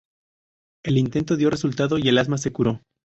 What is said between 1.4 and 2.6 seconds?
resultado y el asma se